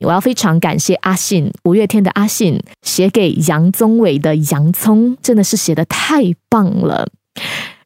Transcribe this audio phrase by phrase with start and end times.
[0.00, 7.08] 我要非常感谢阿信，五月天的阿信写给杨宗纬的《洋葱》，真的是写的太棒了。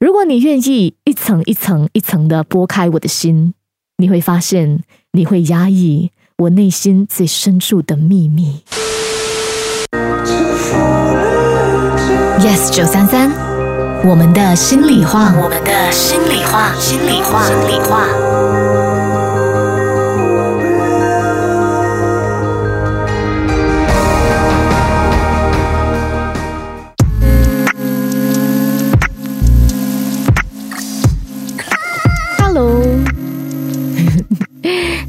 [0.00, 3.54] 如果你愿意一层一层一层的剥开我的心。
[4.00, 8.62] 你会发现，你会压抑我内心最深处的秘密。
[12.38, 13.28] Yes，九三三，
[14.08, 18.67] 我们的心里话，我们的心里话，心里话，心里话。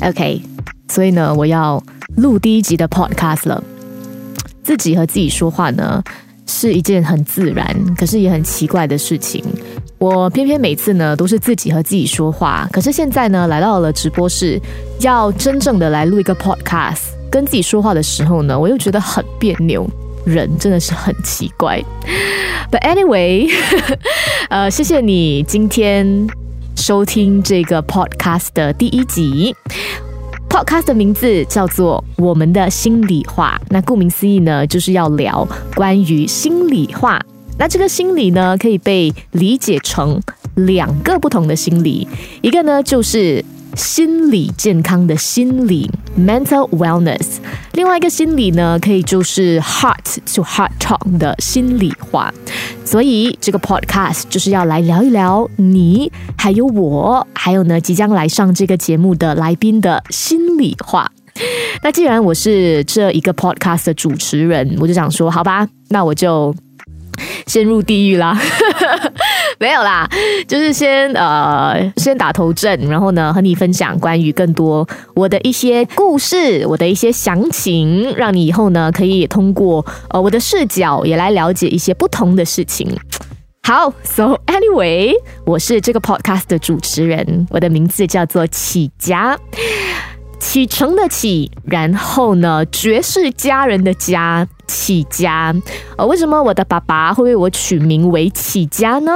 [0.09, 0.41] OK，
[0.87, 1.81] 所以呢，我要
[2.17, 3.63] 录第一集的 Podcast 了。
[4.63, 6.03] 自己和自己说话呢，
[6.47, 9.43] 是一件很自然，可是也很奇怪的事情。
[9.99, 14.59] 我偏偏每次呢，都是自己和自己说话，可是现在呢，来到了直播室，
[15.01, 19.87] 要真正的来录一个 Podcast，跟自己说话的时候呢，我又觉得很别扭。
[20.25, 21.81] 人真的是很奇怪。
[22.71, 23.49] But anyway，
[24.49, 26.38] 呃，谢谢你今天。
[26.89, 29.55] 收听这个 podcast 的第一集
[30.49, 33.61] ，podcast 的名字叫做《我们的心里话》。
[33.69, 37.23] 那顾名思义呢，就是要聊关于心里话。
[37.59, 40.19] 那这个心理呢，可以被理解成
[40.55, 42.07] 两个不同的心理，
[42.41, 43.45] 一个呢就是。
[43.75, 47.37] 心理健康的心理 （mental wellness），
[47.73, 52.33] 另外一个心理呢，可以就是 heart to heart talk 的心里话。
[52.83, 61.11] 所以这个 podcast 就是要来聊一聊你，还有我，还有呢即将来上这个节目的来宾的心里话。
[61.83, 66.53] 那既然我是这一个 podcast 的主持人，我就想说，好吧，那我就。
[67.47, 68.39] 陷入地狱啦，
[69.61, 70.09] 没有啦，
[70.47, 82.89] 就是先呃先打头阵，然后呢和你分享关于更多我的一些故事，我的一些详情，让你以后呢可以通过呃我的视角也来了解一些不同的事情。
[83.63, 85.11] 好，So anyway，
[85.45, 89.37] 我是这个 podcast 的主持人，我的名字叫做启佳。
[90.39, 95.53] 启程的启，然后呢，绝世佳人的佳，起家。
[95.97, 99.11] 呃，为什么我的爸爸会为我取名为起家呢？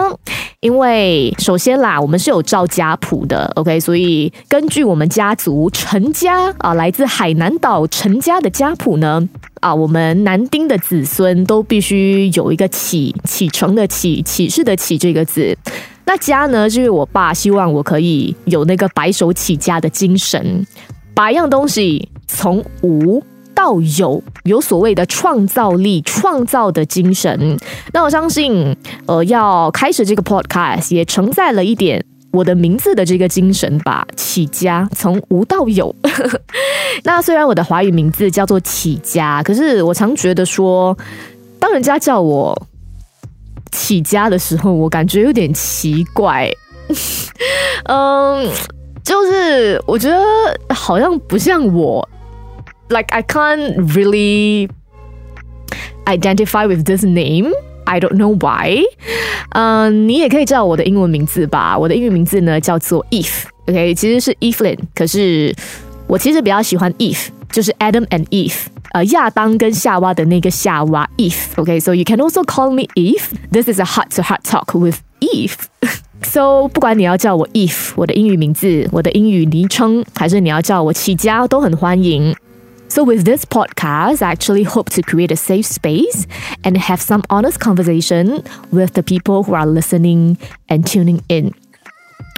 [0.59, 9.28] 因为首先啦，我们是有照家谱的，OK，所以根据我们家族陈家啊，来自海南岛陈家的家谱呢，
[9.59, 15.57] 啊，我们男丁的子孙都必须有一个启，启程的启，启示的启这个字。
[16.05, 20.66] 那家呢，就是我爸希望我可以有那个白手起家的精神。
[21.16, 23.24] 把一样东西从无
[23.56, 27.57] 到有，有所谓的创造力、创造的精神。
[27.94, 28.75] 那我相信，
[29.06, 34.06] 呃，要开始这个 podcast 也承载了一点我的名字的这个精神吧。
[34.16, 35.96] 起家从无到有。
[37.03, 40.97] 那虽然我的华语名字叫做起家，可是我常觉得说，
[41.59, 42.59] 当人家叫我
[43.72, 46.50] 起家的时候，我感觉有点奇怪。
[47.85, 48.50] 嗯。
[49.04, 50.19] 就是我觉得
[50.75, 52.06] 好像不像我，
[52.88, 54.69] like I can't really
[56.04, 57.50] identify with this name.
[57.84, 58.82] I don't know why.
[59.50, 61.78] 嗯，你也可以叫我的英文名字吧。
[61.78, 65.54] 我的英文名字呢叫做 Eve。OK，其实是 Evelyn，可是
[66.06, 68.56] 我其实比较喜欢 Eve，就是 Adam and Eve，
[68.92, 73.22] 呃，亚当跟夏娃的那个夏娃 Eve。OK，so you can also call me Eve.
[73.50, 75.54] This is a heart-to-heart talk with Eve.
[76.22, 82.34] So，不管你要叫我 Eve，我的英语名字，我的英语昵称，还是你要叫我起家，都很欢迎。
[82.88, 86.24] So, with this podcast, I actually hope to create a safe space
[86.62, 91.53] and have some honest conversation with the people who are listening and tuning in.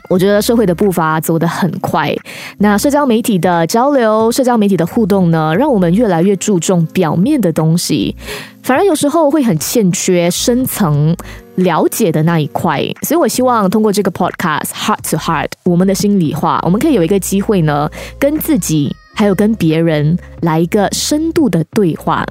[0.10, 2.16] 我觉得社会的步伐走得很快，
[2.60, 8.16] 那社交媒体的交流、社交媒体的互动呢，让我们越来越注重表面的东西，
[8.62, 11.16] 反而有时候会很欠缺深层
[11.56, 12.82] 了解的那一块。
[13.02, 22.26] 所以我希望通过这个 podcast Heart to Heart，我们的心里话，我们可以有一个机会呢，跟自己还有跟别人来一个深度的对话。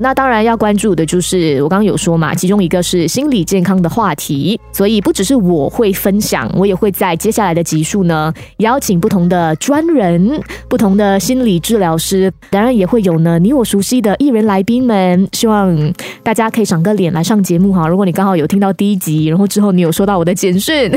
[0.00, 15.76] 那当然要关注的就是我刚刚有说嘛，其中一个是心理健康的话题，所以不只是我会分享，我也会在接下来的集数呢邀请不同的专人、不同的心理治疗师，当然也会有呢你我熟悉的艺人来宾们，希望
[16.22, 17.88] 大家可以赏个脸来上节目哈。
[17.88, 20.92] 如果你刚好有听到第一集，然后之后你有收到我的简讯，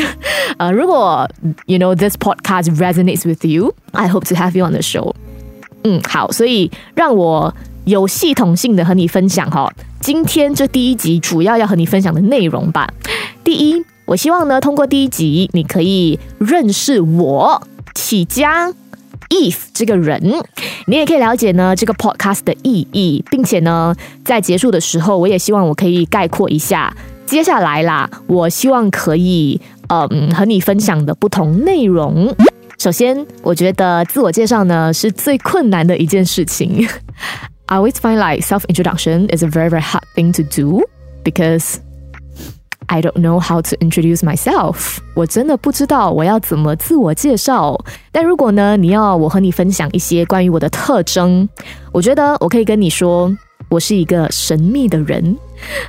[0.57, 1.27] 呃，如果
[1.65, 5.13] you know this podcast resonates with you，I hope to have you on the show。
[5.83, 7.51] 嗯，好，所以让我。
[7.85, 12.87] 有系统性的和你分享哈，今天这第一集主要要和你分享的内容吧。
[13.43, 17.61] 第一，我希望呢，通过第一集，你可以认识我
[17.95, 18.71] 起家
[19.29, 20.21] Eve 这个人，
[20.85, 26.95] 你也可以了解呢这个 podcast 的意义，并且呢，在结束的时候，我也希望我可以概括一下
[27.25, 28.09] 接下来啦。
[28.27, 32.35] 我希望可以嗯和你分享的不同内容。
[32.77, 36.87] 首先，我觉得自我介绍呢是最困难的一件事情。
[37.71, 40.83] I always find like self introduction is a very, very hard thing to do
[41.23, 41.79] because
[42.87, 44.97] I don't know how to introduce myself。
[45.13, 47.79] 我真的不知道我要怎么自我介绍。
[48.11, 51.47] 但如果呢，你要我和你分享一些关于我的特征，
[51.93, 53.33] 我觉得我可以跟你说，
[53.69, 55.37] 我是一个神秘的人。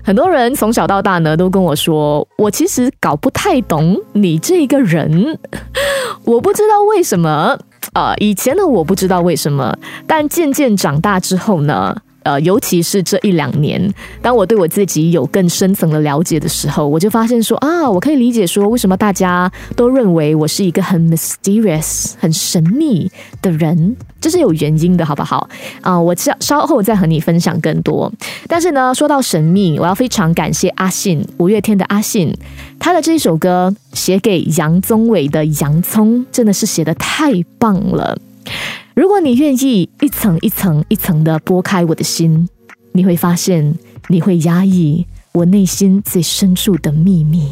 [0.05, 5.37] 很多人从小到大呢，都跟我说，我其实搞不太懂你这个人。
[6.23, 7.58] 我不知道为什么。
[7.94, 11.96] 呃，以前呢我不知道为什么，但渐渐长大之后呢？
[12.24, 23.10] 呃，尤其是这一两年，当我对我自己有更深层的了解的时候，我就发现说啊，我可以理解说为什么大家都认为我是一个很 mysterious、很神秘
[23.40, 25.48] 的人，这是有原因的，好不好？
[25.80, 28.12] 啊，我稍稍后再和你分享更多。
[28.46, 32.32] 但是呢，说到神秘，我要非常感谢阿信，五月天的阿信，
[32.78, 38.16] 他的这一首歌写给杨宗纬的《洋葱》，真的是写的太棒了。
[38.94, 42.46] 如果你愿意一层一层一层的剥开我的心，
[42.92, 43.74] 你会发现
[44.08, 47.48] 你会压抑我内心最深处的秘密。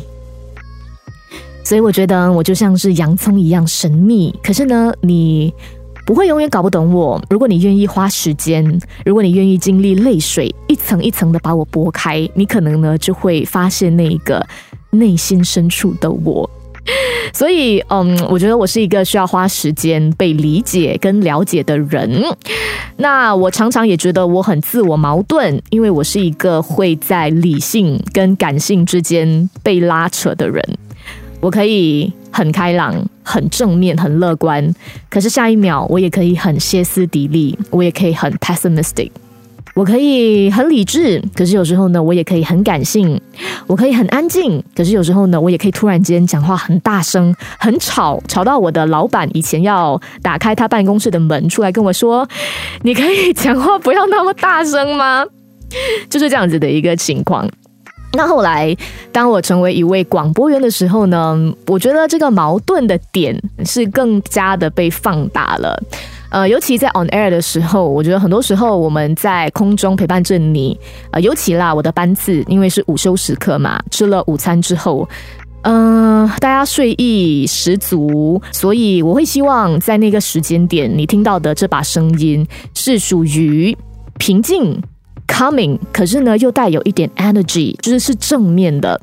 [1.65, 5.51] 所以我觉得我就像是洋葱一样神秘，可是呢，你
[6.05, 7.23] 不会永远搞不懂我。
[7.31, 8.63] 如果你愿意花时间，
[9.07, 14.47] 如果你愿意经历泪水，一层一层的把我剥开，你可能呢就会发现那个
[14.91, 16.49] 内心深处的我。
[17.33, 22.23] 所以，嗯，我觉得我是一个需要花时间被理解跟了解的人。
[22.97, 30.63] 那我常常也觉得我很自我矛盾，因为我是一个会在理性跟感性之间被拉扯的人。
[31.41, 34.75] 我可以很开朗、很正面、很乐观，
[35.09, 39.11] 可是下一秒我也可以很歇斯底里，我也可以很 pessimistic。
[39.81, 43.17] 我可以很理智，可是有时候呢，我也可以很感性；
[43.67, 52.29] 我可以很安静，可是有时候呢，我也可以突然间讲话很大声、很吵，吵到我的老板以前要打开他办公室的门出来跟我说
[52.85, 55.25] ：“你可以讲话不要那么大声吗？”
[56.11, 57.49] 就是这样子的一个情况。
[58.13, 58.77] 那后来，
[59.11, 63.35] 当我成为一位广播员的时候呢，我觉得这个矛盾的点
[63.65, 65.83] 是更加的被放大了。
[66.31, 70.79] 呃，尤其在 on air 的时候，我觉得很多时候我们在空中陪伴着你。
[71.11, 75.09] 呃，尤其啦，我的班次因为是午休时刻嘛，吃了午餐之后，
[75.63, 83.77] 嗯，大家睡意十足，所以我会希望在那个时间点，你听到的这把声音是属于
[84.19, 84.81] 平静、
[85.27, 89.01] coming，可是呢又带有一点 energy，就是是正面的。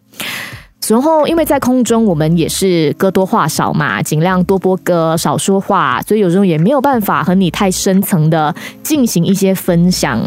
[0.89, 10.22] 然后，因为在空中，我们也是歌多话少嘛，尽量多播歌，少说话，所以有时候也没有办法和你太深层的进行一些分享。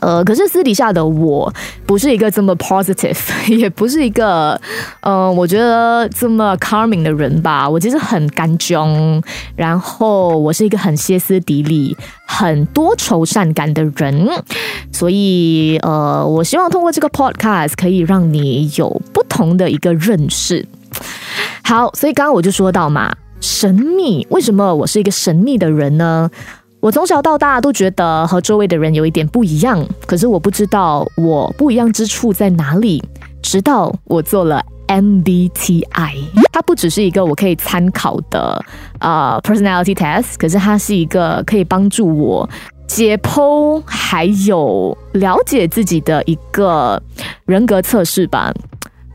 [0.00, 1.52] 呃，可是私底下的我
[1.84, 3.18] 不是一个这么 positive，
[3.54, 4.58] 也不是一个，
[5.02, 7.68] 呃，我觉得这么 calming 的人吧。
[7.68, 9.22] 我其实很干中，
[9.54, 11.94] 然后我是一个很歇斯底里、
[12.24, 14.26] 很多愁善感的人，
[14.90, 20.66] 所以呃，我希望通过这个 podcast 可以让你有不同的一个认识。
[21.64, 23.10] 好，所以刚刚我就说到嘛，
[23.40, 26.30] 神秘，为什么我是一个神秘的人呢？
[26.80, 33.02] 我从小到大都觉得和周围的人有一点不一样，可是我不知道我不一样之处在哪里。
[33.40, 36.14] 直到我做了 MBTI，
[36.52, 38.62] 它不只是一个我可以参考的
[38.98, 42.48] 呃 personality test，可是它是一个可以帮助我
[42.86, 47.02] 解剖还有了解自己的一个
[47.46, 48.52] 人格测试吧。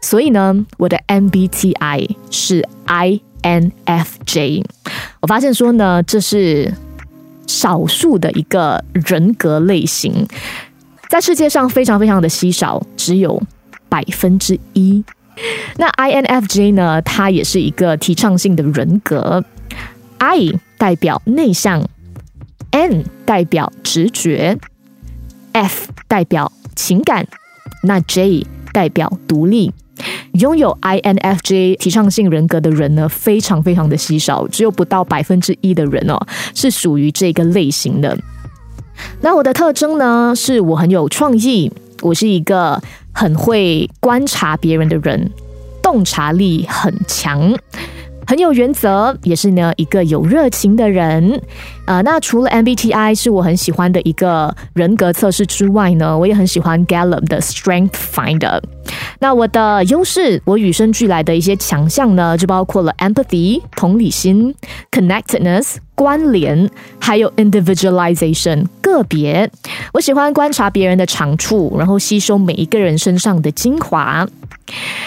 [0.08, 4.64] 所以呢，我的 MBTI 是 INFJ。
[5.20, 6.74] 我发现说呢，这是。
[7.50, 10.28] 少数的一个人格类型，
[11.10, 13.42] 在世界上非常非常的稀少，只有
[13.88, 15.02] 百分之一。
[15.78, 17.02] 那 INFJ 呢？
[17.02, 19.46] 它也是一个提倡性的人格。
[20.18, 21.88] I 代表内向
[22.72, 24.58] ，N 代表直觉
[25.54, 27.26] F 代表情感，
[27.84, 29.72] 那 J 代表独立。
[30.34, 36.18] 拥有 INFJ 提倡性人格的人呢，非常非常的稀少，只有不到百分之一的人哦，
[36.54, 38.18] 是属于这个类型的。
[39.22, 45.32] 那我的特征呢，是我很有创意，我是一个很会观察别人的人，
[45.82, 47.56] 洞察力很强。
[48.28, 51.42] 很有原则，也是呢一个有热情的人。
[51.86, 58.62] 呃，那除了 MBTI 是我很喜欢的一个人格测试之外呢，我也很喜欢 Gallup 的 Strength Finder。
[59.20, 64.54] 那我的优势，我与生俱来的一些强项呢，就包括了 Empathy 同理心、
[64.92, 66.70] Connectedness 关联，
[67.00, 69.50] 还有 Individualization 个别。
[69.94, 74.26] 我喜欢观察别人的长处，然后吸收每一个人身上的精华。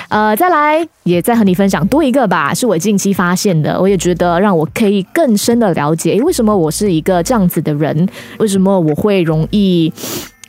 [0.08, 8.08] 呃，再来，也再和你分享多一个吧，是我近期发现的，我也觉得让我可以更深的了解，诶，为什么我是一个这样子的人？
[8.38, 9.92] 为什么我会容易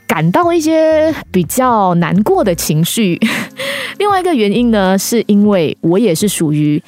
[0.06, 3.18] 感到一些比较难过的情绪？
[3.98, 6.82] 另外一个原因呢，是因为我也是属于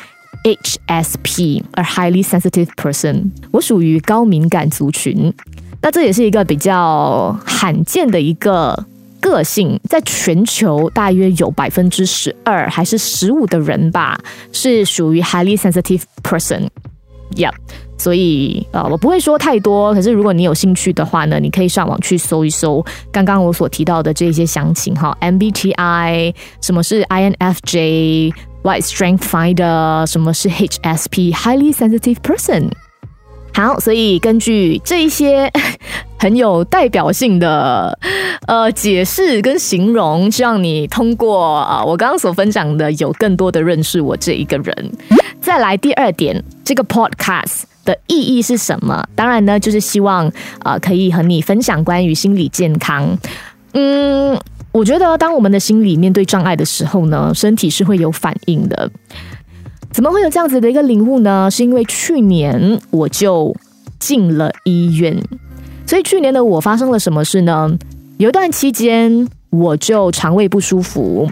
[0.44, 5.32] HSP，a highly sensitive person，我属于高敏感族群，
[5.84, 8.86] 那这也是一个比较罕见的一个。
[9.20, 14.20] 个性在全球大约有百分之十二还是十五的人吧，
[14.52, 17.50] 是属于 highly sensitive person，yeah，
[17.96, 19.94] 所以呃，我不会说太多。
[19.94, 32.68] 可是如果你有兴趣的话呢，你可以上网去搜一搜刚刚我所提到的这些详情哈，MBTI，什么是 INFJ，What Strength Finder，什么是 HSP，highly sensitive person。
[33.54, 35.50] 好，所以根据这一些
[36.18, 37.96] 很有代表性的
[38.48, 44.92] 呃解释跟形容，希望你通过啊我刚刚所分享的，有更多的认识我这一个人。
[45.40, 49.06] 再来第二点，这个 podcast 的意义是什么？
[49.14, 53.16] 当然呢，就是希望啊可以和你分享关于心理健康。
[53.74, 54.36] 嗯，
[54.72, 58.90] 我觉得当我们的心理面对障碍的时候呢，身体是会有反应的。
[59.94, 61.48] 怎么会有这样子的一个领悟呢？
[61.48, 63.54] 是因为去年我就
[64.00, 65.16] 进了医院，
[65.86, 67.70] 所以去年的我发生了什么事呢？
[68.18, 71.30] 有一段期间我就肠胃不舒服，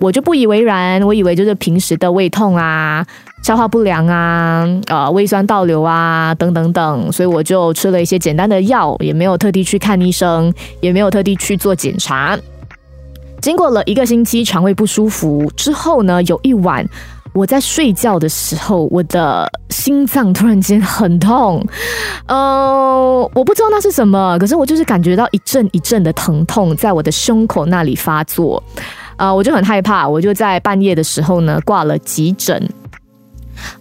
[0.00, 3.06] 我就不以为然，我以为就是平时的胃痛啊、
[3.42, 10.52] 消化不良啊、呃胃酸倒流啊等等等，所以我就吃了一些简单的药，也没有特地去看医生，
[10.82, 12.38] 也没有特地去做检查。
[13.40, 16.86] 经过了一个星期肠胃不舒服之后呢，有一晚。
[17.32, 21.64] 我在睡觉的时候，我的心脏突然间很痛，
[22.26, 28.62] 呃，我不知道那是什么，可是我就是感觉到一阵一阵的疼痛在我的胸口那里发作，
[29.16, 32.68] 呃，我就很害怕，我就在半夜的时候呢挂了急诊，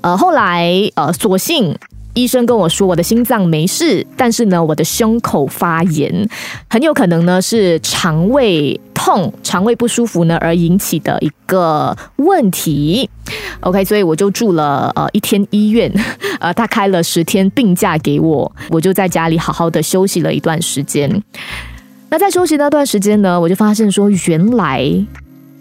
[0.01, 1.75] 呃，后来呃，索性。
[2.18, 6.28] 医生跟我说，我的心脏没事，但是呢，我的胸口发炎，
[6.68, 13.08] 很有可能呢是肠胃痛、肠胃不舒服呢而引起的一个问题。
[13.60, 15.94] OK，所以我就住了呃一天医院，
[16.40, 21.22] 呃，他开了十天病假给我，我就在家里好好的休息了一段时间。
[22.10, 24.92] 那在休息那段时间呢，我就发现说，原来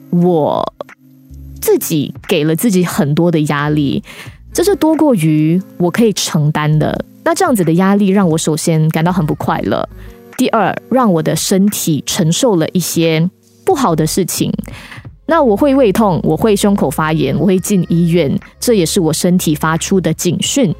[0.09, 0.73] 我
[1.61, 4.03] 自己给了自己很多的压力。
[4.57, 9.87] 这是多过于我可以承担的，那这样子的压力让我首先感到很不快乐。
[10.39, 13.29] 第二，让我的身体承受了一些
[13.67, 14.51] 不好的事情。
[15.27, 20.75] 那我会胃痛，我会胸口发炎，我会进医院，这也是我身体发出的警讯。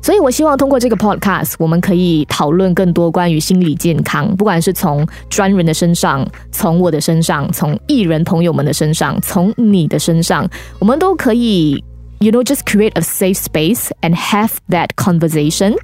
[0.00, 11.84] 所以，我希望通过这个 podcast，我们可以讨论更多关于心理健康，不管是从专人的身上，从我的身上，从艺人朋友们的身上，从你的身上，我们都可以。
[12.24, 15.76] You know, just create a safe space and have that conversation.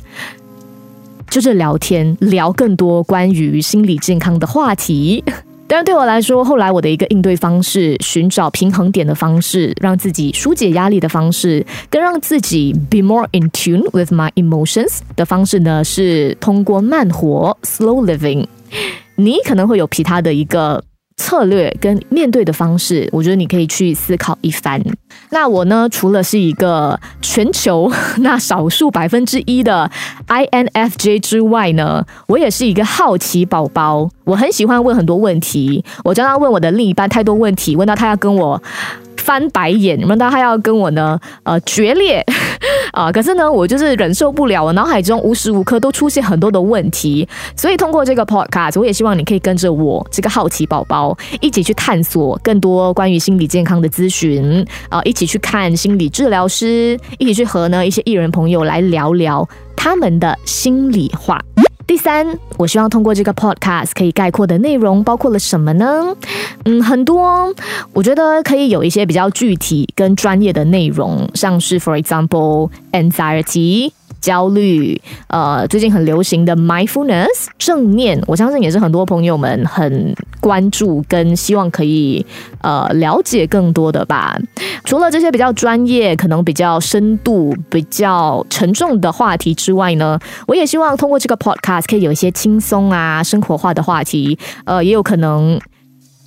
[1.28, 5.22] 就是聊天，聊更多关于心理健康的话题。
[5.68, 18.46] 当然，对我来说，后来我的一个应对方式，寻找平衡点的方式，让自己疏解压力的方式，跟让自己 be more in tune with my emotions 的方式呢，是通过慢活 （slow living）。
[19.16, 20.82] 你可能会有其他的一个。
[21.20, 24.82] 策略跟面对的方式，我觉得你可以去思考一番。
[25.28, 29.90] 那我呢，除了是一个全球那少数百分之一的
[30.26, 34.08] INFJ 之外呢，我也是一个好奇宝宝。
[34.24, 38.62] 我很喜欢问很多问题，我常常问我的另一半太多问题，问到他要跟我。
[39.16, 42.24] 翻白眼，问到他要跟我呢，呃，决裂
[42.92, 43.10] 啊！
[43.12, 47.28] 可是呢，我就是忍受不了，我脑海中无时无刻都出现很多的问题。
[47.56, 61.40] 所以通过这个 podcast，我也希望你可以跟着我这个好奇宝宝一起去探索更多关于心理健康的咨询啊，一起去看心理治疗师，一起去和呢一些艺人朋友来聊聊他们的心里话。
[61.90, 62.24] 第三，
[62.56, 66.14] 我希望通过这个 podcast 可以概括的内容包括了什么呢？
[66.64, 67.52] 嗯，很多，
[67.92, 73.90] 我觉得可以有一些比较具体跟专业的内容，像是 for example anxiety。
[74.20, 82.24] 焦虑，呃，最近很流行的 mindfulness 正念，我相信也是很多朋友们很关注跟希望可以
[82.60, 84.36] 呃了解更多的吧。
[84.84, 95.58] 除了这些比较专业、可能比较深度、比较沉重的话题之外呢，我也希望通过这个 podcast 可以有一些轻松啊、生活化的话题，呃，也有可能。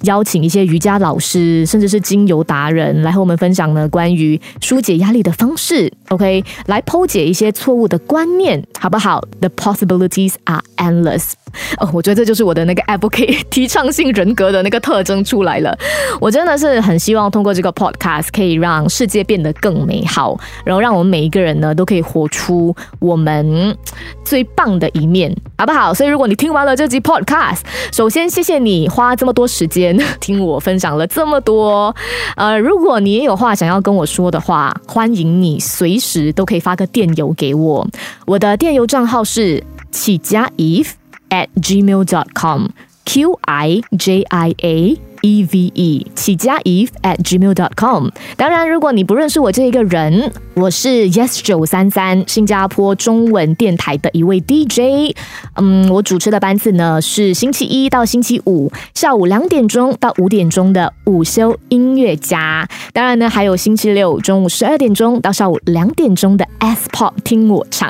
[0.03, 5.91] 邀请一些瑜伽老师，甚至是精油达人来和我们分享呢关于疏解压力的方式。
[6.09, 11.31] OK，来剖解一些错误的观念，好不好？The possibilities are endless。
[11.77, 15.77] 哦，我觉得这就是我的那个 advocate 提倡性人格的那个特征出来了。
[16.19, 23.77] 我真的是很希望通过这个 podcast 可以让世界变得更美好，然后让我们每一个人呢都可以活出我们
[24.25, 25.93] 最棒的一面，好不好？
[25.93, 27.59] 所以如果你听完了这集 podcast，
[27.91, 31.95] 首先谢谢你花这么多时间 听我分享了这么多。
[32.35, 37.87] 呃，如果你也有话想要跟我说的话，欢迎你随时都可以发个电邮给我，
[38.25, 40.91] 我的电邮账号是起家 if。
[41.29, 42.67] at gmail.com
[43.05, 48.09] q i j i a e v e 起家 eve at gmail.com。
[48.35, 55.15] 当然，如果你不认识我这一个人，我是 yes 九三三新加坡中文电台的一位 DJ。
[55.55, 62.67] 嗯，我主持的班次呢是星期一到星期五下午两点钟到五点钟的午休音乐家。
[62.91, 67.89] 当然呢，还有星期六中午十二点钟到下午两点钟的 S Pop 听我唱。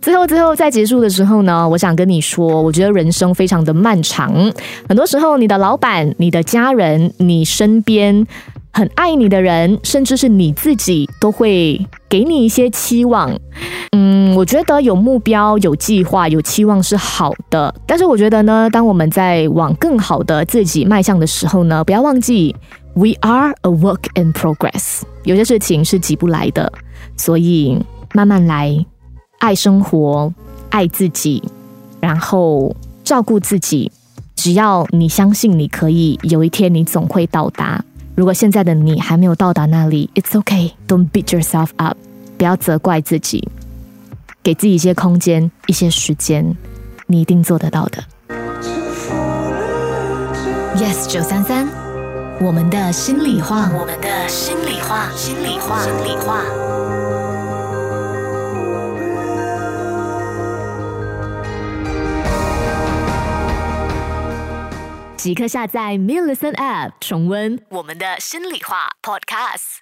[0.00, 4.32] 最后，最后在结束的时候呢，我想跟你说，我觉得人生非常的漫长，
[4.88, 8.26] 很多时候你的老板、你的家人、你身边
[8.72, 13.36] 很爱你的人，甚至是你自己，都会给你一些期望。
[13.92, 22.54] 嗯，我觉得有目标、有计划、有期望是好的，但是我觉得呢，当我们在往更好的自己迈向的时候呢，不要忘记
[22.94, 26.72] ，we are a work in progress，有些事情是急不来的，
[27.16, 27.78] 所以
[28.12, 28.84] 慢慢来。
[29.40, 30.34] 爱生活，
[30.68, 31.40] 爱自己，
[32.00, 33.88] 然后照顾自己。
[34.38, 37.84] 只要你相信你可以，有一天你总会到达。
[38.14, 41.96] 如果现在的你还没有到达那里，It's okay, don't beat yourself up，
[42.36, 43.48] 不要责怪自己，
[44.40, 46.56] 给自己一些空间，一些时间，
[47.08, 48.04] 你一定做得到的。
[50.76, 51.66] Yes，九三三，
[52.40, 56.44] 我们的心里话，我们的心里话，心里话，心里话。
[65.28, 69.76] 即刻下载 m i l l i c e n App，重温我们的心里话 Podcast。